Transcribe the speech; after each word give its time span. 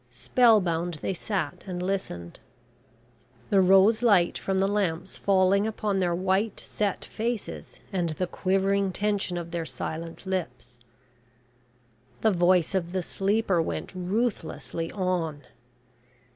Spell 0.09 0.61
bound 0.61 0.95
they 0.95 1.13
sat 1.13 1.63
and 1.67 1.79
listened. 1.79 2.39
The 3.51 3.61
rose 3.61 4.01
light 4.01 4.35
from 4.35 4.57
the 4.57 4.67
lamps 4.67 5.15
falling 5.15 5.67
upon 5.67 5.99
their 5.99 6.15
white, 6.15 6.59
set 6.59 7.05
faces, 7.05 7.79
and 7.93 8.09
the 8.09 8.25
quivering 8.25 8.93
tension 8.93 9.37
of 9.37 9.51
their 9.51 9.63
silent 9.63 10.25
lips. 10.25 10.79
The 12.21 12.31
voice 12.31 12.73
of 12.73 12.93
the 12.93 13.03
sleeper 13.03 13.61
went 13.61 13.93
ruthlessly 13.93 14.91
on. 14.91 15.43